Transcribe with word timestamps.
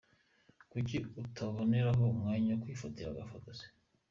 Kuki 0.71 0.97
utaboneraho 1.23 2.01
umwanya 2.13 2.49
wo 2.53 2.59
kwifatira 2.63 3.07
agafoto 3.11 3.49
se?. 3.59 3.65